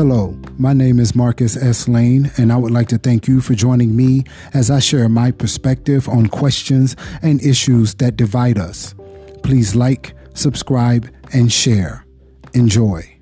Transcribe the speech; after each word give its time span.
Hello, 0.00 0.34
my 0.56 0.72
name 0.72 0.98
is 0.98 1.14
Marcus 1.14 1.58
S. 1.58 1.86
Lane, 1.86 2.30
and 2.38 2.50
I 2.50 2.56
would 2.56 2.70
like 2.70 2.88
to 2.88 2.96
thank 2.96 3.28
you 3.28 3.42
for 3.42 3.52
joining 3.52 3.94
me 3.94 4.24
as 4.54 4.70
I 4.70 4.78
share 4.78 5.10
my 5.10 5.30
perspective 5.30 6.08
on 6.08 6.26
questions 6.28 6.96
and 7.20 7.38
issues 7.42 7.96
that 7.96 8.16
divide 8.16 8.56
us. 8.56 8.94
Please 9.42 9.76
like, 9.76 10.14
subscribe, 10.32 11.10
and 11.34 11.52
share. 11.52 12.06
Enjoy. 12.54 13.19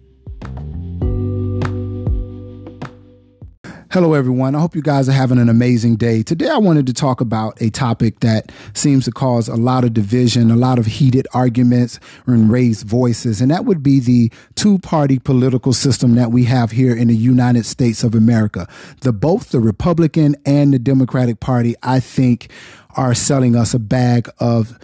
Hello, 3.90 4.12
everyone. 4.12 4.54
I 4.54 4.60
hope 4.60 4.76
you 4.76 4.82
guys 4.82 5.08
are 5.08 5.12
having 5.12 5.38
an 5.38 5.48
amazing 5.48 5.96
day. 5.96 6.22
Today, 6.22 6.50
I 6.50 6.58
wanted 6.58 6.86
to 6.88 6.92
talk 6.92 7.22
about 7.22 7.56
a 7.62 7.70
topic 7.70 8.20
that 8.20 8.52
seems 8.74 9.06
to 9.06 9.10
cause 9.10 9.48
a 9.48 9.56
lot 9.56 9.82
of 9.82 9.94
division, 9.94 10.50
a 10.50 10.56
lot 10.56 10.78
of 10.78 10.84
heated 10.84 11.26
arguments, 11.32 11.98
and 12.26 12.52
raised 12.52 12.86
voices, 12.86 13.40
and 13.40 13.50
that 13.50 13.64
would 13.64 13.82
be 13.82 13.98
the 13.98 14.30
two 14.56 14.78
party 14.80 15.18
political 15.18 15.72
system 15.72 16.16
that 16.16 16.30
we 16.30 16.44
have 16.44 16.72
here 16.72 16.94
in 16.94 17.08
the 17.08 17.16
United 17.16 17.64
States 17.64 18.04
of 18.04 18.14
America. 18.14 18.68
The 19.00 19.12
both 19.14 19.52
the 19.52 19.60
Republican 19.60 20.36
and 20.44 20.74
the 20.74 20.78
Democratic 20.78 21.40
Party, 21.40 21.74
I 21.82 22.00
think, 22.00 22.50
are 22.94 23.14
selling 23.14 23.56
us 23.56 23.72
a 23.72 23.78
bag 23.78 24.28
of 24.38 24.78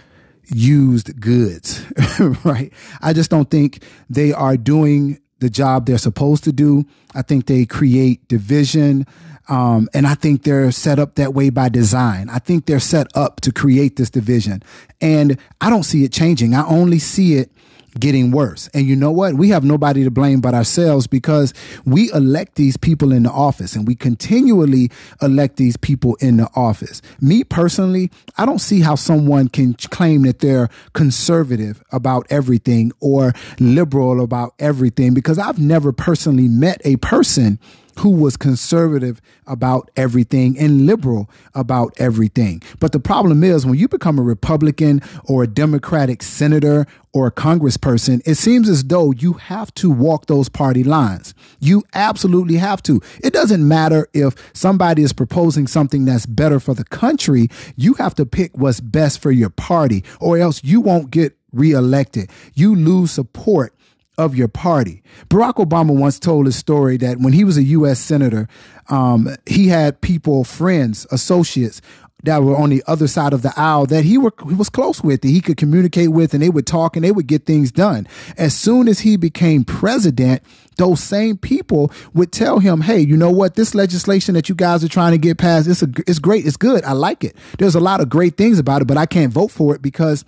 used 0.47 1.21
goods, 1.21 1.85
right? 2.43 2.73
I 3.03 3.13
just 3.13 3.29
don't 3.29 3.51
think 3.51 3.83
they 4.09 4.33
are 4.33 4.57
doing 4.57 5.19
the 5.45 5.49
job 5.51 5.85
they're 5.85 5.99
supposed 5.99 6.43
to 6.43 6.51
do. 6.51 6.83
I 7.13 7.21
think 7.21 7.45
they 7.45 7.67
create 7.67 8.27
division. 8.27 9.05
Um, 9.47 9.87
and 9.93 10.07
I 10.07 10.15
think 10.15 10.41
they're 10.41 10.71
set 10.71 10.97
up 10.97 11.15
that 11.15 11.35
way 11.35 11.51
by 11.51 11.69
design. 11.69 12.31
I 12.31 12.39
think 12.39 12.65
they're 12.65 12.79
set 12.79 13.15
up 13.15 13.41
to 13.41 13.51
create 13.51 13.95
this 13.95 14.09
division. 14.09 14.63
And 15.01 15.37
I 15.61 15.69
don't 15.69 15.83
see 15.83 16.03
it 16.03 16.11
changing. 16.11 16.55
I 16.55 16.65
only 16.65 16.97
see 16.97 17.35
it 17.35 17.51
getting 17.99 18.31
worse. 18.31 18.69
And 18.73 18.85
you 18.85 18.95
know 18.95 19.11
what? 19.11 19.35
We 19.35 19.49
have 19.49 19.63
nobody 19.63 20.03
to 20.03 20.11
blame 20.11 20.41
but 20.41 20.53
ourselves 20.53 21.07
because 21.07 21.53
we 21.85 22.11
elect 22.13 22.55
these 22.55 22.77
people 22.77 23.11
in 23.11 23.23
the 23.23 23.31
office 23.31 23.75
and 23.75 23.87
we 23.87 23.95
continually 23.95 24.91
elect 25.21 25.57
these 25.57 25.77
people 25.77 26.15
in 26.15 26.37
the 26.37 26.49
office. 26.55 27.01
Me 27.21 27.43
personally, 27.43 28.11
I 28.37 28.45
don't 28.45 28.59
see 28.59 28.81
how 28.81 28.95
someone 28.95 29.47
can 29.47 29.75
claim 29.75 30.23
that 30.23 30.39
they're 30.39 30.69
conservative 30.93 31.83
about 31.91 32.27
everything 32.29 32.91
or 32.99 33.33
liberal 33.59 34.21
about 34.21 34.53
everything 34.59 35.13
because 35.13 35.39
I've 35.39 35.59
never 35.59 35.91
personally 35.91 36.47
met 36.47 36.81
a 36.83 36.97
person 36.97 37.59
who 37.99 38.09
was 38.09 38.37
conservative 38.37 39.21
about 39.47 39.89
everything 39.95 40.57
and 40.57 40.85
liberal 40.85 41.29
about 41.53 41.93
everything. 41.97 42.61
But 42.79 42.91
the 42.91 42.99
problem 42.99 43.43
is 43.43 43.65
when 43.65 43.77
you 43.77 43.87
become 43.87 44.19
a 44.19 44.23
Republican 44.23 45.01
or 45.25 45.43
a 45.43 45.47
Democratic 45.47 46.23
senator 46.23 46.85
or 47.13 47.27
a 47.27 47.31
congressperson, 47.31 48.21
it 48.25 48.35
seems 48.35 48.67
as 48.67 48.83
though 48.83 49.11
you 49.11 49.33
have 49.33 49.73
to 49.75 49.89
walk 49.89 50.25
those 50.25 50.49
party 50.49 50.83
lines. 50.83 51.33
You 51.59 51.83
absolutely 51.93 52.57
have 52.57 52.83
to. 52.83 53.01
It 53.23 53.33
doesn't 53.33 53.65
matter 53.65 54.07
if 54.13 54.35
somebody 54.53 55.03
is 55.03 55.13
proposing 55.13 55.67
something 55.67 56.05
that's 56.05 56.25
better 56.25 56.59
for 56.59 56.73
the 56.73 56.83
country, 56.83 57.47
you 57.75 57.93
have 57.95 58.15
to 58.15 58.25
pick 58.25 58.57
what's 58.57 58.81
best 58.81 59.21
for 59.21 59.31
your 59.31 59.49
party, 59.49 60.03
or 60.19 60.37
else 60.37 60.63
you 60.63 60.81
won't 60.81 61.11
get 61.11 61.37
reelected. 61.53 62.29
You 62.53 62.75
lose 62.75 63.11
support 63.11 63.73
of 64.17 64.35
your 64.35 64.47
party. 64.47 65.03
Barack 65.29 65.55
Obama 65.55 65.95
once 65.95 66.19
told 66.19 66.45
his 66.45 66.55
story 66.55 66.97
that 66.97 67.19
when 67.19 67.33
he 67.33 67.43
was 67.43 67.57
a 67.57 67.63
U.S. 67.63 67.99
senator, 67.99 68.47
um, 68.89 69.35
he 69.45 69.67
had 69.67 70.01
people, 70.01 70.43
friends, 70.43 71.05
associates 71.11 71.81
that 72.23 72.43
were 72.43 72.55
on 72.57 72.69
the 72.69 72.83
other 72.87 73.07
side 73.07 73.33
of 73.33 73.41
the 73.41 73.53
aisle 73.55 73.85
that 73.85 74.03
he, 74.03 74.17
were, 74.17 74.33
he 74.47 74.55
was 74.55 74.69
close 74.69 75.03
with, 75.03 75.21
that 75.21 75.27
he 75.27 75.41
could 75.41 75.57
communicate 75.57 76.09
with, 76.09 76.33
and 76.33 76.41
they 76.41 76.49
would 76.49 76.65
talk 76.65 76.95
and 76.95 77.05
they 77.05 77.11
would 77.11 77.27
get 77.27 77.45
things 77.45 77.71
done. 77.71 78.07
As 78.37 78.55
soon 78.55 78.87
as 78.87 78.99
he 78.99 79.15
became 79.15 79.63
president, 79.63 80.41
those 80.77 81.01
same 81.01 81.37
people 81.37 81.91
would 82.13 82.31
tell 82.31 82.59
him, 82.59 82.81
"Hey, 82.81 82.99
you 82.99 83.15
know 83.15 83.31
what? 83.31 83.55
This 83.55 83.75
legislation 83.75 84.33
that 84.35 84.49
you 84.49 84.55
guys 84.55 84.83
are 84.83 84.89
trying 84.89 85.11
to 85.11 85.17
get 85.17 85.37
passed, 85.37 85.67
it's 85.67 85.83
a, 85.83 85.89
it's 86.07 86.19
great, 86.19 86.45
it's 86.45 86.57
good. 86.57 86.83
I 86.83 86.93
like 86.93 87.23
it. 87.23 87.35
There's 87.59 87.75
a 87.75 87.79
lot 87.79 88.01
of 88.01 88.09
great 88.09 88.37
things 88.37 88.59
about 88.59 88.81
it, 88.81 88.85
but 88.85 88.97
I 88.97 89.05
can't 89.05 89.31
vote 89.31 89.51
for 89.51 89.75
it 89.75 89.81
because." 89.81 90.25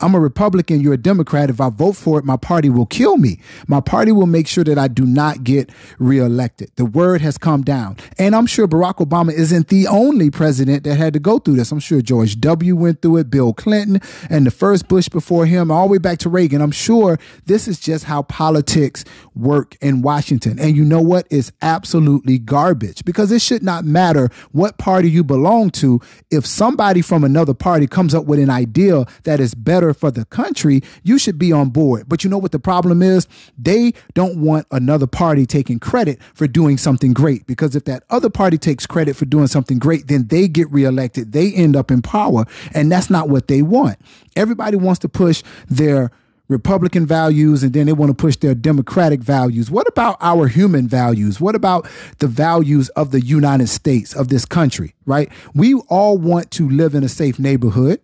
I'm 0.00 0.14
a 0.14 0.20
Republican, 0.20 0.80
you're 0.80 0.94
a 0.94 0.98
Democrat. 0.98 1.50
If 1.50 1.60
I 1.60 1.70
vote 1.70 1.94
for 1.94 2.18
it, 2.18 2.24
my 2.24 2.36
party 2.36 2.70
will 2.70 2.86
kill 2.86 3.16
me. 3.16 3.38
My 3.66 3.80
party 3.80 4.12
will 4.12 4.26
make 4.26 4.46
sure 4.46 4.64
that 4.64 4.78
I 4.78 4.88
do 4.88 5.04
not 5.04 5.44
get 5.44 5.70
reelected. 5.98 6.70
The 6.76 6.84
word 6.84 7.20
has 7.20 7.38
come 7.38 7.62
down. 7.62 7.96
And 8.18 8.34
I'm 8.34 8.46
sure 8.46 8.66
Barack 8.66 8.96
Obama 8.96 9.32
isn't 9.32 9.68
the 9.68 9.86
only 9.86 10.30
president 10.30 10.84
that 10.84 10.96
had 10.96 11.12
to 11.14 11.18
go 11.18 11.38
through 11.38 11.56
this. 11.56 11.72
I'm 11.72 11.80
sure 11.80 12.00
George 12.00 12.40
W. 12.40 12.76
went 12.76 13.02
through 13.02 13.18
it, 13.18 13.30
Bill 13.30 13.52
Clinton, 13.52 14.00
and 14.30 14.46
the 14.46 14.50
first 14.50 14.88
Bush 14.88 15.08
before 15.08 15.46
him, 15.46 15.70
all 15.70 15.86
the 15.86 15.92
way 15.92 15.98
back 15.98 16.18
to 16.18 16.28
Reagan. 16.28 16.60
I'm 16.60 16.70
sure 16.70 17.18
this 17.46 17.68
is 17.68 17.78
just 17.78 18.04
how 18.04 18.22
politics 18.22 19.04
work 19.34 19.76
in 19.80 20.02
Washington. 20.02 20.58
And 20.58 20.76
you 20.76 20.84
know 20.84 21.00
what? 21.00 21.26
It's 21.30 21.52
absolutely 21.62 22.38
garbage 22.38 23.04
because 23.04 23.30
it 23.32 23.42
should 23.42 23.62
not 23.62 23.84
matter 23.84 24.30
what 24.52 24.78
party 24.78 25.10
you 25.10 25.24
belong 25.24 25.70
to. 25.70 26.00
If 26.30 26.46
somebody 26.46 27.02
from 27.02 27.24
another 27.24 27.54
party 27.54 27.86
comes 27.86 28.14
up 28.14 28.24
with 28.24 28.38
an 28.38 28.50
idea 28.50 29.06
that 29.24 29.40
is 29.40 29.54
better 29.54 29.83
better 29.84 29.94
for 29.94 30.10
the 30.10 30.24
country, 30.26 30.82
you 31.02 31.18
should 31.18 31.38
be 31.38 31.52
on 31.52 31.70
board. 31.70 32.08
But 32.08 32.24
you 32.24 32.30
know 32.30 32.38
what 32.38 32.52
the 32.52 32.58
problem 32.58 33.02
is? 33.02 33.26
They 33.58 33.92
don't 34.14 34.38
want 34.38 34.66
another 34.70 35.06
party 35.06 35.46
taking 35.46 35.78
credit 35.78 36.22
for 36.34 36.46
doing 36.46 36.78
something 36.78 37.12
great 37.12 37.46
because 37.46 37.76
if 37.76 37.84
that 37.84 38.04
other 38.10 38.30
party 38.30 38.58
takes 38.58 38.86
credit 38.86 39.16
for 39.16 39.26
doing 39.26 39.46
something 39.46 39.78
great, 39.78 40.08
then 40.08 40.26
they 40.28 40.48
get 40.48 40.70
reelected. 40.70 41.32
They 41.32 41.52
end 41.52 41.76
up 41.76 41.90
in 41.90 42.02
power. 42.02 42.44
And 42.72 42.90
that's 42.90 43.10
not 43.10 43.28
what 43.28 43.48
they 43.48 43.62
want. 43.62 43.98
Everybody 44.36 44.76
wants 44.76 45.00
to 45.00 45.08
push 45.08 45.42
their 45.68 46.10
Republican 46.48 47.06
values 47.06 47.62
and 47.62 47.72
then 47.72 47.86
they 47.86 47.94
want 47.94 48.10
to 48.10 48.14
push 48.14 48.36
their 48.36 48.54
democratic 48.54 49.20
values. 49.20 49.70
What 49.70 49.88
about 49.88 50.18
our 50.20 50.46
human 50.46 50.86
values? 50.86 51.40
What 51.40 51.54
about 51.54 51.88
the 52.18 52.26
values 52.26 52.90
of 52.90 53.12
the 53.12 53.20
United 53.20 53.68
States, 53.68 54.14
of 54.14 54.28
this 54.28 54.44
country, 54.44 54.94
right? 55.06 55.30
We 55.54 55.74
all 55.88 56.18
want 56.18 56.50
to 56.52 56.68
live 56.68 56.94
in 56.94 57.02
a 57.02 57.08
safe 57.08 57.38
neighborhood. 57.38 58.00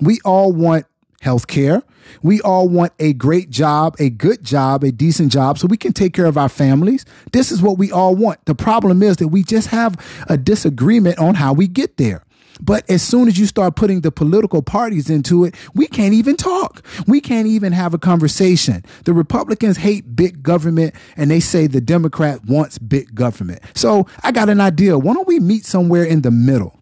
We 0.00 0.20
all 0.24 0.52
want 0.52 0.84
health 1.20 1.46
care. 1.46 1.82
We 2.22 2.40
all 2.40 2.68
want 2.68 2.92
a 2.98 3.12
great 3.12 3.50
job, 3.50 3.96
a 3.98 4.10
good 4.10 4.42
job, 4.44 4.84
a 4.84 4.92
decent 4.92 5.32
job 5.32 5.58
so 5.58 5.66
we 5.66 5.76
can 5.76 5.92
take 5.92 6.14
care 6.14 6.26
of 6.26 6.38
our 6.38 6.48
families. 6.48 7.04
This 7.32 7.52
is 7.52 7.60
what 7.60 7.78
we 7.78 7.90
all 7.92 8.14
want. 8.14 8.44
The 8.46 8.54
problem 8.54 9.02
is 9.02 9.18
that 9.18 9.28
we 9.28 9.42
just 9.42 9.68
have 9.68 9.96
a 10.28 10.36
disagreement 10.36 11.18
on 11.18 11.34
how 11.34 11.52
we 11.52 11.66
get 11.66 11.96
there. 11.96 12.24
But 12.60 12.88
as 12.90 13.02
soon 13.02 13.28
as 13.28 13.38
you 13.38 13.46
start 13.46 13.76
putting 13.76 14.00
the 14.00 14.10
political 14.10 14.62
parties 14.62 15.10
into 15.10 15.44
it, 15.44 15.54
we 15.74 15.86
can't 15.86 16.14
even 16.14 16.36
talk. 16.36 16.84
We 17.06 17.20
can't 17.20 17.46
even 17.46 17.72
have 17.72 17.94
a 17.94 17.98
conversation. 17.98 18.84
The 19.04 19.12
Republicans 19.12 19.76
hate 19.76 20.16
big 20.16 20.42
government 20.42 20.94
and 21.16 21.30
they 21.30 21.40
say 21.40 21.66
the 21.66 21.80
Democrat 21.80 22.44
wants 22.46 22.78
big 22.78 23.14
government. 23.14 23.62
So 23.74 24.06
I 24.24 24.32
got 24.32 24.48
an 24.48 24.60
idea. 24.60 24.98
Why 24.98 25.14
don't 25.14 25.28
we 25.28 25.38
meet 25.38 25.64
somewhere 25.66 26.04
in 26.04 26.22
the 26.22 26.30
middle? 26.30 26.74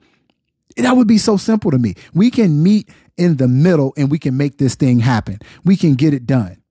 That 0.76 0.96
would 0.96 1.08
be 1.08 1.18
so 1.18 1.36
simple 1.36 1.70
to 1.70 1.78
me. 1.78 1.94
We 2.12 2.30
can 2.30 2.62
meet 2.62 2.90
in 3.16 3.36
the 3.36 3.48
middle 3.48 3.92
and 3.96 4.10
we 4.10 4.18
can 4.18 4.36
make 4.36 4.58
this 4.58 4.74
thing 4.74 5.00
happen. 5.00 5.38
We 5.64 5.76
can 5.76 5.94
get 5.94 6.14
it 6.14 6.26
done. 6.26 6.62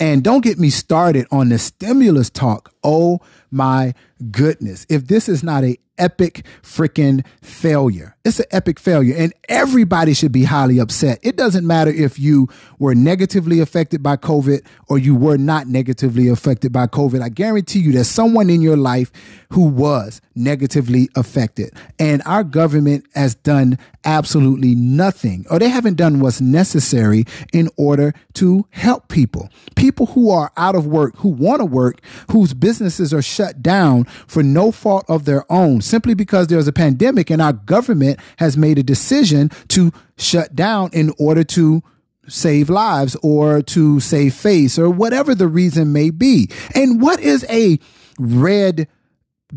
And 0.00 0.24
don't 0.24 0.42
get 0.42 0.58
me 0.58 0.70
started 0.70 1.26
on 1.30 1.48
the 1.48 1.58
stimulus 1.58 2.30
talk. 2.30 2.72
Oh 2.86 3.20
my 3.50 3.92
goodness. 4.30 4.86
If 4.88 5.08
this 5.08 5.28
is 5.28 5.42
not 5.42 5.64
a 5.64 5.76
epic 5.98 6.44
freaking 6.62 7.24
failure. 7.42 8.16
It's 8.24 8.40
an 8.40 8.46
epic 8.50 8.80
failure 8.80 9.14
and 9.16 9.32
everybody 9.48 10.14
should 10.14 10.32
be 10.32 10.44
highly 10.44 10.78
upset. 10.78 11.18
It 11.22 11.36
doesn't 11.36 11.66
matter 11.66 11.90
if 11.90 12.18
you 12.18 12.48
were 12.78 12.94
negatively 12.94 13.60
affected 13.60 14.02
by 14.02 14.16
COVID 14.16 14.66
or 14.88 14.98
you 14.98 15.14
were 15.14 15.38
not 15.38 15.68
negatively 15.68 16.28
affected 16.28 16.72
by 16.72 16.86
COVID. 16.86 17.22
I 17.22 17.28
guarantee 17.28 17.80
you 17.80 17.92
there's 17.92 18.08
someone 18.08 18.50
in 18.50 18.62
your 18.62 18.76
life 18.76 19.12
who 19.50 19.62
was 19.62 20.20
negatively 20.34 21.08
affected 21.14 21.72
and 21.98 22.22
our 22.26 22.44
government 22.44 23.06
has 23.14 23.34
done 23.36 23.78
absolutely 24.04 24.74
nothing 24.74 25.46
or 25.50 25.58
they 25.58 25.68
haven't 25.68 25.96
done 25.96 26.20
what's 26.20 26.40
necessary 26.40 27.24
in 27.52 27.68
order 27.76 28.12
to 28.34 28.66
help 28.70 29.08
people. 29.08 29.48
People 29.76 30.06
who 30.06 30.30
are 30.30 30.52
out 30.56 30.74
of 30.74 30.86
work, 30.86 31.16
who 31.16 31.28
want 31.28 31.60
to 31.60 31.64
work, 31.64 32.00
whose 32.30 32.54
businesses 32.76 33.14
are 33.14 33.22
shut 33.22 33.62
down 33.62 34.04
for 34.26 34.42
no 34.42 34.70
fault 34.70 35.06
of 35.08 35.24
their 35.24 35.50
own 35.50 35.80
simply 35.80 36.12
because 36.12 36.48
there's 36.48 36.68
a 36.68 36.72
pandemic 36.72 37.30
and 37.30 37.40
our 37.40 37.54
government 37.54 38.20
has 38.36 38.58
made 38.58 38.76
a 38.78 38.82
decision 38.82 39.48
to 39.68 39.90
shut 40.18 40.54
down 40.54 40.90
in 40.92 41.10
order 41.18 41.42
to 41.42 41.82
save 42.28 42.68
lives 42.68 43.16
or 43.22 43.62
to 43.62 43.98
save 43.98 44.34
face 44.34 44.78
or 44.78 44.90
whatever 44.90 45.34
the 45.34 45.48
reason 45.48 45.90
may 45.90 46.10
be. 46.10 46.50
And 46.74 47.00
what 47.00 47.18
is 47.18 47.46
a 47.48 47.78
red 48.18 48.88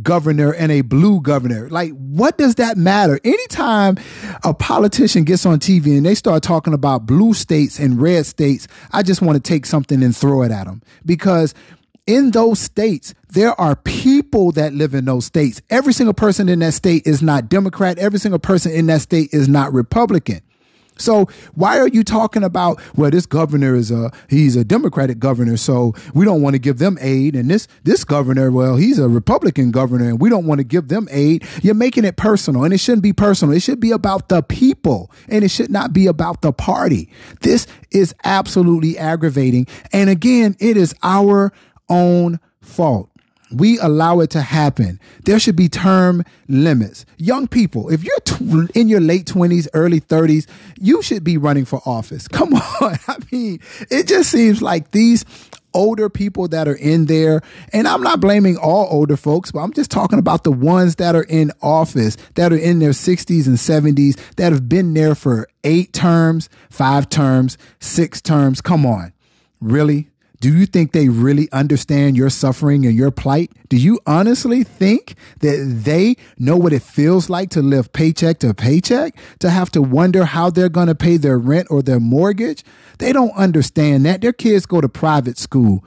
governor 0.03 0.53
and 0.53 0.71
a 0.71 0.81
blue 0.81 1.19
governor. 1.19 1.67
Like, 1.69 1.91
what 1.93 2.37
does 2.37 2.55
that 2.55 2.77
matter? 2.77 3.19
Anytime 3.23 3.97
a 4.43 4.53
politician 4.53 5.23
gets 5.23 5.45
on 5.45 5.59
TV 5.59 5.97
and 5.97 6.05
they 6.05 6.13
start 6.13 6.43
talking 6.43 6.73
about 6.73 7.07
blue 7.07 7.33
states 7.33 7.79
and 7.79 7.99
red 7.99 8.27
states, 8.27 8.67
I 8.91 9.01
just 9.01 9.21
want 9.21 9.35
to 9.35 9.41
take 9.41 9.65
something 9.65 10.03
and 10.03 10.15
throw 10.15 10.43
it 10.43 10.51
at 10.51 10.65
them 10.65 10.83
because 11.05 11.55
in 12.09 12.31
those 12.31 12.57
states, 12.59 13.13
there 13.29 13.53
are 13.61 13.75
people 13.75 14.51
that 14.53 14.73
live 14.73 14.95
in 14.95 15.05
those 15.05 15.25
states. 15.25 15.61
Every 15.69 15.93
single 15.93 16.15
person 16.15 16.49
in 16.49 16.57
that 16.59 16.73
state 16.73 17.05
is 17.05 17.21
not 17.21 17.49
Democrat. 17.49 17.99
Every 17.99 18.17
single 18.17 18.39
person 18.39 18.71
in 18.71 18.87
that 18.87 19.01
state 19.01 19.29
is 19.31 19.47
not 19.47 19.71
Republican. 19.71 20.41
So 20.99 21.29
why 21.55 21.79
are 21.79 21.87
you 21.87 22.03
talking 22.03 22.43
about 22.43 22.81
well 22.95 23.09
this 23.09 23.25
governor 23.25 23.75
is 23.75 23.89
a 23.89 24.11
he's 24.27 24.55
a 24.55 24.65
democratic 24.65 25.17
governor 25.17 25.57
so 25.57 25.95
we 26.13 26.25
don't 26.25 26.41
want 26.41 26.55
to 26.55 26.59
give 26.59 26.77
them 26.77 26.97
aid 26.99 27.35
and 27.35 27.49
this 27.49 27.67
this 27.83 28.03
governor 28.03 28.51
well 28.51 28.75
he's 28.75 28.99
a 28.99 29.07
republican 29.07 29.71
governor 29.71 30.09
and 30.09 30.19
we 30.19 30.29
don't 30.29 30.45
want 30.45 30.59
to 30.59 30.63
give 30.65 30.89
them 30.89 31.07
aid 31.09 31.45
you're 31.61 31.73
making 31.73 32.03
it 32.03 32.17
personal 32.17 32.65
and 32.65 32.73
it 32.73 32.79
shouldn't 32.79 33.03
be 33.03 33.13
personal 33.13 33.55
it 33.55 33.61
should 33.61 33.79
be 33.79 33.91
about 33.91 34.27
the 34.27 34.43
people 34.43 35.09
and 35.29 35.43
it 35.43 35.49
should 35.49 35.71
not 35.71 35.93
be 35.93 36.05
about 36.05 36.41
the 36.41 36.51
party 36.51 37.09
this 37.41 37.65
is 37.91 38.13
absolutely 38.25 38.97
aggravating 38.97 39.65
and 39.93 40.09
again 40.09 40.55
it 40.59 40.75
is 40.75 40.93
our 41.01 41.53
own 41.89 42.39
fault 42.61 43.09
we 43.51 43.79
allow 43.79 44.19
it 44.19 44.29
to 44.31 44.41
happen. 44.41 44.99
There 45.25 45.39
should 45.39 45.55
be 45.55 45.69
term 45.69 46.23
limits. 46.47 47.05
Young 47.17 47.47
people, 47.47 47.89
if 47.89 48.03
you're 48.03 48.19
t- 48.23 48.67
in 48.75 48.87
your 48.87 48.99
late 48.99 49.25
20s, 49.25 49.67
early 49.73 50.01
30s, 50.01 50.47
you 50.79 51.01
should 51.01 51.23
be 51.23 51.37
running 51.37 51.65
for 51.65 51.81
office. 51.85 52.27
Come 52.31 52.53
on. 52.53 52.97
I 53.07 53.17
mean, 53.31 53.59
it 53.89 54.07
just 54.07 54.31
seems 54.31 54.61
like 54.61 54.91
these 54.91 55.25
older 55.73 56.09
people 56.09 56.47
that 56.47 56.67
are 56.67 56.75
in 56.75 57.05
there, 57.05 57.41
and 57.73 57.87
I'm 57.87 58.01
not 58.01 58.19
blaming 58.19 58.57
all 58.57 58.87
older 58.89 59.17
folks, 59.17 59.51
but 59.51 59.59
I'm 59.59 59.73
just 59.73 59.91
talking 59.91 60.19
about 60.19 60.43
the 60.43 60.51
ones 60.51 60.95
that 60.95 61.15
are 61.15 61.23
in 61.23 61.51
office, 61.61 62.17
that 62.35 62.51
are 62.51 62.57
in 62.57 62.79
their 62.79 62.91
60s 62.91 63.47
and 63.47 63.57
70s, 63.57 64.19
that 64.35 64.51
have 64.51 64.67
been 64.67 64.93
there 64.93 65.15
for 65.15 65.47
eight 65.63 65.93
terms, 65.93 66.49
five 66.69 67.09
terms, 67.09 67.57
six 67.79 68.21
terms. 68.21 68.61
Come 68.61 68.85
on. 68.85 69.13
Really? 69.61 70.09
Do 70.41 70.57
you 70.57 70.65
think 70.65 70.93
they 70.93 71.09
really 71.09 71.51
understand 71.51 72.15
your 72.15 72.29
suffering 72.29 72.85
and 72.85 72.95
your 72.95 73.11
plight? 73.11 73.51
Do 73.67 73.75
you 73.75 73.99
honestly 74.07 74.63
think 74.63 75.15
that 75.41 75.81
they 75.83 76.15
know 76.37 76.55
what 76.55 76.71
it 76.71 76.81
feels 76.81 77.29
like 77.29 77.49
to 77.51 77.61
live 77.61 77.91
paycheck 77.91 78.39
to 78.39 78.53
paycheck, 78.53 79.17
to 79.39 79.49
have 79.49 79.69
to 79.71 79.81
wonder 79.81 80.23
how 80.23 80.49
they're 80.49 80.69
going 80.69 80.87
to 80.87 80.95
pay 80.95 81.17
their 81.17 81.37
rent 81.37 81.67
or 81.69 81.81
their 81.81 81.99
mortgage? 81.99 82.63
They 82.99 83.11
don't 83.11 83.35
understand 83.35 84.05
that. 84.05 84.21
Their 84.21 84.31
kids 84.31 84.65
go 84.65 84.79
to 84.79 84.87
private 84.87 85.37
school. 85.37 85.83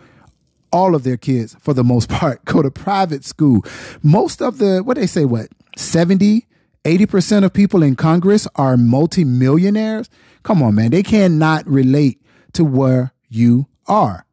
All 0.70 0.94
of 0.94 1.02
their 1.02 1.16
kids, 1.16 1.56
for 1.60 1.72
the 1.72 1.84
most 1.84 2.08
part, 2.10 2.44
go 2.44 2.60
to 2.60 2.70
private 2.70 3.25
school. 3.25 3.64
Most 4.02 4.43
of 4.43 4.58
the, 4.58 4.82
what 4.82 4.99
they 4.99 5.06
say, 5.06 5.25
what, 5.25 5.49
70, 5.78 6.46
80% 6.84 7.44
of 7.44 7.54
people 7.54 7.82
in 7.82 7.96
Congress 7.96 8.46
are 8.56 8.76
multimillionaires? 8.76 10.10
Come 10.43 10.62
on, 10.62 10.75
man. 10.75 10.90
They 10.90 11.02
cannot 11.02 11.66
relate 11.66 12.20
to 12.52 12.64
where 12.64 13.14
you 13.31 13.66
are. 13.87 14.26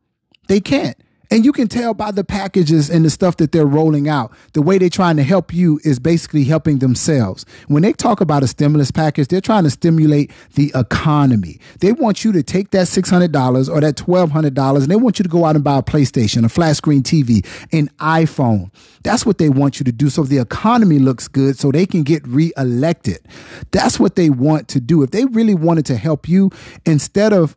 They 0.50 0.60
can't. 0.60 0.98
And 1.31 1.46
you 1.46 1.51
can 1.51 1.68
tell 1.68 1.94
by 1.94 2.10
the 2.10 2.24
packages 2.24 2.90
and 2.90 3.06
the 3.06 3.12
stuff 3.12 3.38
that 3.38 3.51
they're 3.51 3.68
rolling 3.68 4.10
out, 4.10 4.34
the 4.54 4.63
way 4.63 4.80
they're 4.80 4.90
trying 4.90 5.16
to 5.18 5.24
help 5.24 5.54
you 5.54 5.80
is 5.84 6.00
basically 6.00 6.44
helping 6.44 6.80
themselves. 6.80 7.46
When 7.68 7.84
they 7.84 7.94
talk 7.94 8.19
about 8.19 8.42
a 8.42 8.48
stimulus 8.48 8.90
package, 8.90 9.28
they're 9.28 9.40
trying 9.40 9.63
to 9.66 9.69
stimulate 9.69 10.31
the 10.56 10.72
economy. 10.74 11.60
They 11.81 11.92
want 11.92 12.25
you 12.25 12.31
to 12.31 12.42
take 12.42 12.72
that 12.72 12.88
$600 12.88 13.69
or 13.69 13.80
that 13.80 13.96
$1,200 13.98 14.81
and 14.81 14.88
they 14.88 14.96
want 14.96 15.19
you 15.19 15.24
to 15.24 15.30
go 15.30 15.46
out 15.46 15.54
and 15.54 15.63
buy 15.63 15.78
a 15.78 15.84
PlayStation, 15.84 16.46
a 16.46 16.50
flat 16.50 16.75
screen 16.78 17.04
TV, 17.04 17.45
an 17.72 17.90
iPhone. 18.00 18.72
That's 19.04 19.24
what 19.24 19.38
they 19.38 19.50
want 19.50 19.80
you 19.80 19.84
to 19.84 19.92
do 19.92 20.10
so 20.10 20.24
the 20.24 20.40
economy 20.40 20.98
looks 20.98 21.28
good 21.28 21.60
so 21.60 21.72
they 21.72 21.86
can 21.86 22.02
get 22.02 22.28
reelected. 22.28 23.19
That's 23.69 24.00
what 24.00 24.16
they 24.16 24.31
want 24.31 24.68
to 24.69 24.80
do. 24.80 25.04
If 25.04 25.12
they 25.12 25.25
really 25.25 25.54
wanted 25.54 25.86
to 25.86 25.95
help 25.95 26.28
you, 26.28 26.50
instead 26.88 27.34
of 27.34 27.56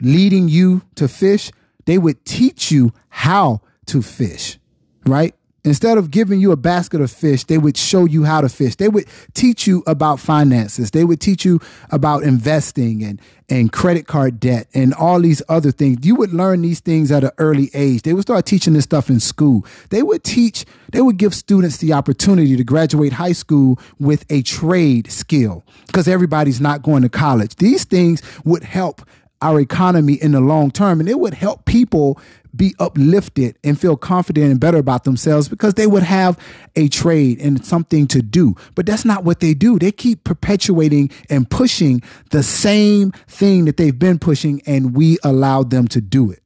leading 0.00 0.48
you 0.48 0.82
to 0.94 1.08
fish, 1.08 1.50
they 1.86 1.98
would 1.98 2.24
teach 2.24 2.70
you 2.70 2.92
how 3.08 3.62
to 3.86 4.02
fish, 4.02 4.58
right? 5.06 5.34
Instead 5.66 5.98
of 5.98 6.12
giving 6.12 6.38
you 6.38 6.52
a 6.52 6.56
basket 6.56 7.00
of 7.00 7.10
fish, 7.10 7.42
they 7.42 7.58
would 7.58 7.76
show 7.76 8.04
you 8.04 8.22
how 8.22 8.40
to 8.40 8.48
fish. 8.48 8.76
They 8.76 8.88
would 8.88 9.04
teach 9.34 9.66
you 9.66 9.82
about 9.88 10.20
finances. 10.20 10.92
They 10.92 11.04
would 11.04 11.20
teach 11.20 11.44
you 11.44 11.60
about 11.90 12.22
investing 12.22 13.02
and, 13.02 13.20
and 13.48 13.72
credit 13.72 14.06
card 14.06 14.38
debt 14.38 14.68
and 14.74 14.94
all 14.94 15.20
these 15.20 15.42
other 15.48 15.72
things. 15.72 16.06
You 16.06 16.14
would 16.14 16.32
learn 16.32 16.62
these 16.62 16.78
things 16.78 17.10
at 17.10 17.24
an 17.24 17.32
early 17.38 17.70
age. 17.74 18.02
They 18.02 18.12
would 18.12 18.22
start 18.22 18.46
teaching 18.46 18.74
this 18.74 18.84
stuff 18.84 19.10
in 19.10 19.18
school. 19.18 19.66
They 19.90 20.04
would 20.04 20.22
teach, 20.22 20.64
they 20.92 21.00
would 21.00 21.16
give 21.16 21.34
students 21.34 21.78
the 21.78 21.94
opportunity 21.94 22.56
to 22.56 22.62
graduate 22.62 23.14
high 23.14 23.32
school 23.32 23.80
with 23.98 24.24
a 24.30 24.42
trade 24.42 25.10
skill 25.10 25.64
because 25.88 26.06
everybody's 26.06 26.60
not 26.60 26.82
going 26.82 27.02
to 27.02 27.08
college. 27.08 27.56
These 27.56 27.82
things 27.82 28.22
would 28.44 28.62
help 28.62 29.02
our 29.42 29.60
economy 29.60 30.14
in 30.14 30.32
the 30.32 30.40
long 30.40 30.70
term. 30.70 31.00
And 31.00 31.08
it 31.08 31.18
would 31.18 31.34
help 31.34 31.64
people 31.64 32.18
be 32.56 32.74
uplifted 32.78 33.58
and 33.62 33.78
feel 33.78 33.96
confident 33.96 34.50
and 34.50 34.60
better 34.60 34.78
about 34.78 35.04
themselves 35.04 35.48
because 35.48 35.74
they 35.74 35.86
would 35.86 36.02
have 36.02 36.38
a 36.74 36.88
trade 36.88 37.40
and 37.40 37.64
something 37.64 38.06
to 38.08 38.22
do. 38.22 38.54
But 38.74 38.86
that's 38.86 39.04
not 39.04 39.24
what 39.24 39.40
they 39.40 39.54
do. 39.54 39.78
They 39.78 39.92
keep 39.92 40.24
perpetuating 40.24 41.10
and 41.28 41.48
pushing 41.48 42.02
the 42.30 42.42
same 42.42 43.12
thing 43.28 43.66
that 43.66 43.76
they've 43.76 43.98
been 43.98 44.18
pushing, 44.18 44.62
and 44.66 44.94
we 44.96 45.18
allowed 45.22 45.70
them 45.70 45.86
to 45.88 46.00
do 46.00 46.30
it. 46.30 46.42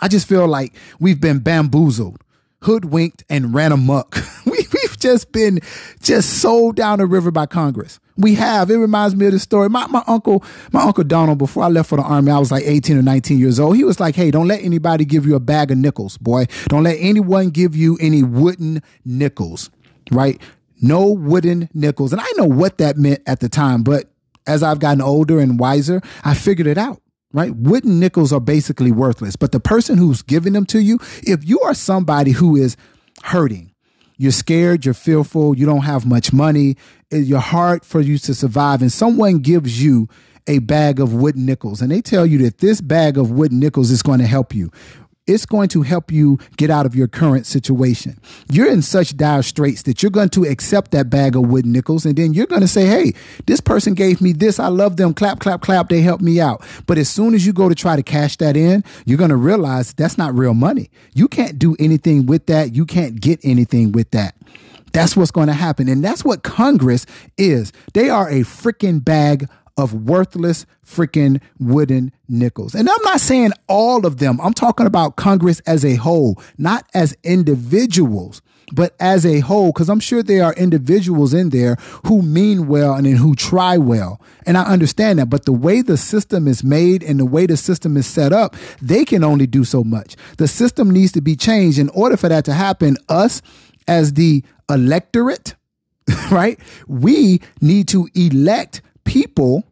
I 0.00 0.08
just 0.08 0.28
feel 0.28 0.46
like 0.46 0.74
we've 0.98 1.20
been 1.20 1.40
bamboozled, 1.40 2.22
hoodwinked, 2.62 3.24
and 3.28 3.52
ran 3.52 3.72
amok. 3.72 4.16
we, 4.46 4.66
just 5.00 5.32
been 5.32 5.60
just 6.00 6.40
sold 6.40 6.76
down 6.76 6.98
the 6.98 7.06
river 7.06 7.30
by 7.30 7.46
Congress. 7.46 7.98
We 8.16 8.34
have. 8.34 8.70
It 8.70 8.76
reminds 8.76 9.16
me 9.16 9.26
of 9.26 9.32
the 9.32 9.38
story. 9.38 9.68
My, 9.70 9.86
my 9.86 10.04
uncle, 10.06 10.44
my 10.72 10.82
uncle 10.82 11.04
Donald, 11.04 11.38
before 11.38 11.64
I 11.64 11.68
left 11.68 11.88
for 11.88 11.96
the 11.96 12.02
army, 12.02 12.30
I 12.30 12.38
was 12.38 12.52
like 12.52 12.64
18 12.64 12.98
or 12.98 13.02
19 13.02 13.38
years 13.38 13.58
old. 13.58 13.76
He 13.76 13.84
was 13.84 13.98
like, 13.98 14.14
Hey, 14.14 14.30
don't 14.30 14.46
let 14.46 14.62
anybody 14.62 15.04
give 15.04 15.26
you 15.26 15.34
a 15.34 15.40
bag 15.40 15.70
of 15.70 15.78
nickels, 15.78 16.18
boy. 16.18 16.46
Don't 16.68 16.84
let 16.84 16.96
anyone 17.00 17.50
give 17.50 17.74
you 17.74 17.96
any 18.00 18.22
wooden 18.22 18.82
nickels, 19.04 19.70
right? 20.10 20.40
No 20.82 21.08
wooden 21.08 21.68
nickels. 21.74 22.12
And 22.12 22.20
I 22.20 22.30
know 22.36 22.44
what 22.44 22.78
that 22.78 22.96
meant 22.96 23.22
at 23.26 23.40
the 23.40 23.48
time, 23.48 23.82
but 23.82 24.10
as 24.46 24.62
I've 24.62 24.80
gotten 24.80 25.00
older 25.00 25.40
and 25.40 25.58
wiser, 25.58 26.00
I 26.24 26.34
figured 26.34 26.66
it 26.66 26.78
out 26.78 27.00
right? 27.32 27.54
Wooden 27.54 28.00
nickels 28.00 28.32
are 28.32 28.40
basically 28.40 28.92
worthless, 28.92 29.36
but 29.36 29.52
the 29.52 29.60
person 29.60 29.98
who's 29.98 30.22
giving 30.22 30.52
them 30.52 30.66
to 30.66 30.80
you, 30.80 30.98
if 31.22 31.48
you 31.48 31.60
are 31.60 31.74
somebody 31.74 32.32
who 32.32 32.56
is 32.56 32.76
hurting, 33.22 33.69
you're 34.20 34.32
scared, 34.32 34.84
you're 34.84 34.92
fearful, 34.92 35.56
you 35.56 35.64
don't 35.64 35.80
have 35.80 36.04
much 36.04 36.30
money, 36.30 36.76
you're 37.10 37.38
hard 37.38 37.86
for 37.86 38.02
you 38.02 38.18
to 38.18 38.34
survive, 38.34 38.82
and 38.82 38.92
someone 38.92 39.38
gives 39.38 39.82
you 39.82 40.10
a 40.46 40.58
bag 40.58 41.00
of 41.00 41.14
wooden 41.14 41.46
nickels 41.46 41.80
and 41.80 41.90
they 41.90 42.02
tell 42.02 42.26
you 42.26 42.38
that 42.38 42.58
this 42.58 42.80
bag 42.80 43.16
of 43.16 43.30
wooden 43.30 43.60
nickels 43.60 43.90
is 43.90 44.02
going 44.02 44.18
to 44.18 44.26
help 44.26 44.54
you 44.54 44.70
it's 45.30 45.46
going 45.46 45.68
to 45.68 45.82
help 45.82 46.10
you 46.10 46.38
get 46.56 46.70
out 46.70 46.86
of 46.86 46.94
your 46.94 47.08
current 47.08 47.46
situation. 47.46 48.18
You're 48.50 48.70
in 48.70 48.82
such 48.82 49.16
dire 49.16 49.42
straits 49.42 49.82
that 49.82 50.02
you're 50.02 50.10
going 50.10 50.28
to 50.30 50.44
accept 50.44 50.90
that 50.90 51.08
bag 51.08 51.36
of 51.36 51.48
wooden 51.48 51.72
nickels 51.72 52.04
and 52.04 52.16
then 52.16 52.34
you're 52.34 52.46
going 52.46 52.62
to 52.62 52.68
say, 52.68 52.86
Hey, 52.86 53.14
this 53.46 53.60
person 53.60 53.94
gave 53.94 54.20
me 54.20 54.32
this. 54.32 54.58
I 54.58 54.68
love 54.68 54.96
them. 54.96 55.14
Clap, 55.14 55.38
clap, 55.38 55.60
clap. 55.60 55.88
They 55.88 56.00
helped 56.00 56.22
me 56.22 56.40
out. 56.40 56.64
But 56.86 56.98
as 56.98 57.08
soon 57.08 57.34
as 57.34 57.46
you 57.46 57.52
go 57.52 57.68
to 57.68 57.74
try 57.74 57.96
to 57.96 58.02
cash 58.02 58.36
that 58.38 58.56
in, 58.56 58.84
you're 59.04 59.18
going 59.18 59.30
to 59.30 59.36
realize 59.36 59.92
that's 59.92 60.18
not 60.18 60.34
real 60.34 60.54
money. 60.54 60.90
You 61.14 61.28
can't 61.28 61.58
do 61.58 61.76
anything 61.78 62.26
with 62.26 62.46
that. 62.46 62.74
You 62.74 62.84
can't 62.84 63.20
get 63.20 63.40
anything 63.44 63.92
with 63.92 64.10
that. 64.10 64.34
That's 64.92 65.16
what's 65.16 65.30
going 65.30 65.46
to 65.46 65.52
happen. 65.52 65.88
And 65.88 66.02
that's 66.02 66.24
what 66.24 66.42
Congress 66.42 67.06
is. 67.38 67.72
They 67.94 68.10
are 68.10 68.28
a 68.28 68.40
freaking 68.40 69.04
bag 69.04 69.48
of 69.80 69.94
worthless 69.94 70.66
freaking 70.86 71.40
wooden 71.58 72.12
nickels. 72.28 72.74
And 72.74 72.88
I'm 72.88 73.02
not 73.02 73.20
saying 73.20 73.52
all 73.68 74.06
of 74.06 74.18
them. 74.18 74.40
I'm 74.40 74.54
talking 74.54 74.86
about 74.86 75.16
Congress 75.16 75.60
as 75.60 75.84
a 75.84 75.96
whole, 75.96 76.40
not 76.58 76.88
as 76.94 77.16
individuals, 77.24 78.42
but 78.72 78.94
as 79.00 79.26
a 79.26 79.40
whole, 79.40 79.72
because 79.72 79.88
I'm 79.88 80.00
sure 80.00 80.22
there 80.22 80.44
are 80.44 80.54
individuals 80.54 81.34
in 81.34 81.50
there 81.50 81.76
who 82.06 82.22
mean 82.22 82.66
well 82.68 82.94
and 82.94 83.06
who 83.06 83.34
try 83.34 83.78
well. 83.78 84.20
And 84.46 84.56
I 84.56 84.62
understand 84.64 85.18
that. 85.18 85.30
But 85.30 85.44
the 85.44 85.52
way 85.52 85.82
the 85.82 85.96
system 85.96 86.46
is 86.46 86.62
made 86.62 87.02
and 87.02 87.18
the 87.18 87.26
way 87.26 87.46
the 87.46 87.56
system 87.56 87.96
is 87.96 88.06
set 88.06 88.32
up, 88.32 88.54
they 88.80 89.04
can 89.04 89.24
only 89.24 89.46
do 89.46 89.64
so 89.64 89.82
much. 89.82 90.16
The 90.38 90.48
system 90.48 90.90
needs 90.90 91.12
to 91.12 91.20
be 91.20 91.36
changed. 91.36 91.78
In 91.78 91.88
order 91.90 92.16
for 92.16 92.28
that 92.28 92.44
to 92.44 92.52
happen, 92.52 92.96
us 93.08 93.42
as 93.88 94.12
the 94.12 94.44
electorate, 94.68 95.56
right? 96.30 96.58
We 96.86 97.40
need 97.60 97.88
to 97.88 98.08
elect 98.14 98.82
people 99.04 99.64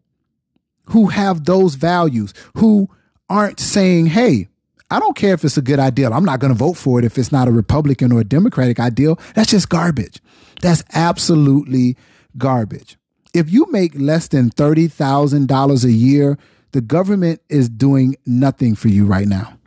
who 0.88 1.09
have 1.09 1.45
those 1.45 1.75
values, 1.75 2.35
who 2.57 2.88
aren't 3.28 3.61
saying, 3.61 4.07
hey, 4.07 4.49
I 4.90 4.99
don't 5.00 5.16
care 5.16 5.35
if 5.35 5.45
it's 5.45 5.59
a 5.59 5.62
good 5.62 5.78
ideal. 5.78 6.14
I'm 6.14 6.25
not 6.25 6.40
going 6.40 6.52
to 6.52 6.59
vote 6.59 6.75
for 6.75 6.99
it 6.99 7.04
if 7.04 7.18
it's 7.18 7.30
not 7.30 7.47
a 7.47 7.52
Republican 7.52 8.11
or 8.11 8.21
a 8.21 8.25
Democratic 8.25 8.80
ideal. 8.80 9.18
That's 9.35 9.50
just 9.50 9.68
garbage. 9.68 10.21
That's 10.62 10.83
absolutely 10.95 11.97
garbage. 12.38 12.97
If 13.35 13.52
you 13.52 13.66
make 13.71 13.92
less 13.95 14.28
than 14.28 14.50
$30,000 14.50 15.85
a 15.85 15.92
year, 15.92 16.38
the 16.73 16.80
government 16.80 17.42
is 17.49 17.68
doing 17.68 18.16
nothing 18.25 18.75
for 18.75 18.88
you 18.88 19.04
right 19.04 19.28
now. 19.28 19.59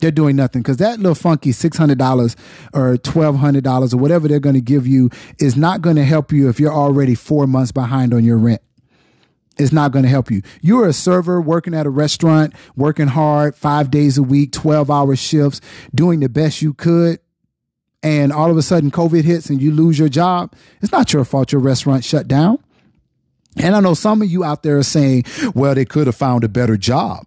They're 0.00 0.10
doing 0.10 0.34
nothing 0.34 0.62
because 0.62 0.78
that 0.78 0.98
little 0.98 1.14
funky 1.14 1.50
$600 1.50 2.36
or 2.72 2.96
$1,200 2.96 3.94
or 3.94 3.96
whatever 3.98 4.28
they're 4.28 4.40
going 4.40 4.54
to 4.54 4.62
give 4.62 4.86
you 4.86 5.10
is 5.38 5.56
not 5.56 5.82
going 5.82 5.96
to 5.96 6.04
help 6.04 6.32
you 6.32 6.48
if 6.48 6.58
you're 6.58 6.72
already 6.72 7.14
four 7.14 7.46
months 7.46 7.70
behind 7.70 8.14
on 8.14 8.24
your 8.24 8.38
rent 8.38 8.62
is 9.60 9.72
not 9.72 9.92
going 9.92 10.02
to 10.02 10.08
help 10.08 10.30
you. 10.30 10.42
You're 10.62 10.88
a 10.88 10.92
server 10.92 11.40
working 11.40 11.74
at 11.74 11.86
a 11.86 11.90
restaurant, 11.90 12.54
working 12.76 13.08
hard 13.08 13.54
five 13.54 13.90
days 13.90 14.18
a 14.18 14.22
week, 14.22 14.52
12 14.52 14.90
hour 14.90 15.14
shifts, 15.14 15.60
doing 15.94 16.20
the 16.20 16.28
best 16.28 16.62
you 16.62 16.74
could. 16.74 17.20
And 18.02 18.32
all 18.32 18.50
of 18.50 18.56
a 18.56 18.62
sudden, 18.62 18.90
COVID 18.90 19.24
hits 19.24 19.50
and 19.50 19.60
you 19.60 19.72
lose 19.72 19.98
your 19.98 20.08
job. 20.08 20.54
It's 20.80 20.92
not 20.92 21.12
your 21.12 21.24
fault 21.24 21.52
your 21.52 21.60
restaurant 21.60 22.02
shut 22.02 22.26
down. 22.26 22.58
And 23.56 23.74
I 23.74 23.80
know 23.80 23.94
some 23.94 24.22
of 24.22 24.30
you 24.30 24.44
out 24.44 24.62
there 24.62 24.78
are 24.78 24.82
saying, 24.82 25.24
well, 25.54 25.74
they 25.74 25.84
could 25.84 26.06
have 26.06 26.16
found 26.16 26.44
a 26.44 26.48
better 26.48 26.76
job, 26.76 27.26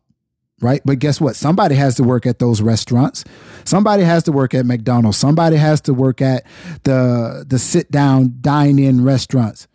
right? 0.62 0.82
But 0.84 1.00
guess 1.00 1.22
what? 1.22 1.36
Somebody 1.36 1.76
has 1.76 1.96
to 1.96 2.04
work 2.04 2.26
at 2.26 2.40
those 2.40 2.62
restaurants. 2.62 3.24
Somebody 3.66 4.04
has 4.04 4.24
to 4.24 4.32
work 4.32 4.54
at 4.54 4.66
McDonald's. 4.66 5.18
Somebody 5.18 5.58
has 5.58 5.82
to 5.82 5.94
work 5.94 6.22
at 6.22 6.44
the 6.84 7.46
the 7.48 7.60
sit 7.60 7.92
down 7.92 8.38
dine 8.42 8.80
in 8.80 9.04
restaurants. 9.04 9.68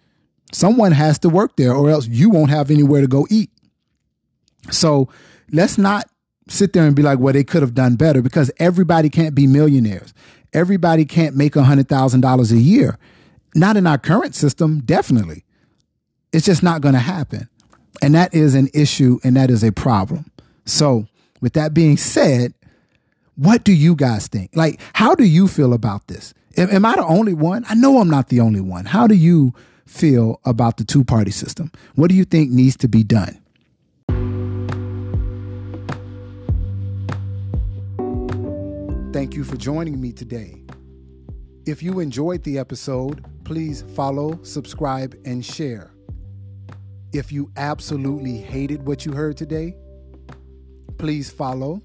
Someone 0.52 0.92
has 0.92 1.18
to 1.20 1.28
work 1.28 1.56
there 1.56 1.74
or 1.74 1.90
else 1.90 2.06
you 2.08 2.30
won't 2.30 2.50
have 2.50 2.70
anywhere 2.70 3.00
to 3.00 3.06
go 3.06 3.26
eat. 3.30 3.50
So 4.70 5.08
let's 5.52 5.78
not 5.78 6.08
sit 6.48 6.72
there 6.72 6.86
and 6.86 6.96
be 6.96 7.02
like, 7.02 7.18
well, 7.18 7.32
they 7.32 7.44
could 7.44 7.62
have 7.62 7.74
done 7.74 7.96
better 7.96 8.22
because 8.22 8.50
everybody 8.58 9.10
can't 9.10 9.34
be 9.34 9.46
millionaires. 9.46 10.14
Everybody 10.52 11.04
can't 11.04 11.36
make 11.36 11.54
$100,000 11.54 12.52
a 12.52 12.56
year. 12.56 12.98
Not 13.54 13.76
in 13.76 13.86
our 13.86 13.98
current 13.98 14.34
system, 14.34 14.80
definitely. 14.80 15.44
It's 16.32 16.46
just 16.46 16.62
not 16.62 16.80
going 16.80 16.94
to 16.94 17.00
happen. 17.00 17.48
And 18.02 18.14
that 18.14 18.34
is 18.34 18.54
an 18.54 18.68
issue 18.72 19.18
and 19.24 19.36
that 19.36 19.50
is 19.50 19.62
a 19.62 19.72
problem. 19.72 20.30
So, 20.64 21.06
with 21.40 21.54
that 21.54 21.74
being 21.74 21.96
said, 21.96 22.54
what 23.36 23.64
do 23.64 23.72
you 23.72 23.94
guys 23.94 24.26
think? 24.26 24.50
Like, 24.54 24.80
how 24.92 25.14
do 25.14 25.24
you 25.24 25.48
feel 25.48 25.72
about 25.72 26.06
this? 26.08 26.34
Am, 26.56 26.68
am 26.70 26.84
I 26.84 26.96
the 26.96 27.04
only 27.04 27.34
one? 27.34 27.64
I 27.68 27.74
know 27.74 28.00
I'm 28.00 28.10
not 28.10 28.28
the 28.28 28.40
only 28.40 28.60
one. 28.60 28.84
How 28.84 29.06
do 29.06 29.14
you 29.14 29.54
feel 29.88 30.40
about 30.44 30.76
the 30.76 30.84
two 30.84 31.04
party 31.04 31.30
system? 31.30 31.72
What 31.94 32.10
do 32.10 32.14
you 32.14 32.24
think 32.24 32.50
needs 32.50 32.76
to 32.78 32.88
be 32.88 33.02
done? 33.02 33.40
Thank 39.12 39.34
you 39.34 39.42
for 39.42 39.56
joining 39.56 40.00
me 40.00 40.12
today. 40.12 40.62
If 41.66 41.82
you 41.82 42.00
enjoyed 42.00 42.44
the 42.44 42.58
episode, 42.58 43.24
please 43.44 43.82
follow, 43.94 44.38
subscribe, 44.42 45.18
and 45.24 45.44
share. 45.44 45.92
If 47.12 47.32
you 47.32 47.50
absolutely 47.56 48.36
hated 48.36 48.86
what 48.86 49.06
you 49.06 49.12
heard 49.12 49.36
today, 49.36 49.74
please 50.98 51.30
follow, 51.30 51.82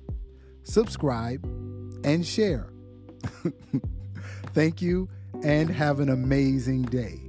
subscribe, 0.63 1.43
and 2.03 2.25
share. 2.25 2.71
Thank 4.53 4.81
you 4.81 5.09
and 5.43 5.69
have 5.69 5.99
an 5.99 6.09
amazing 6.09 6.83
day. 6.83 7.22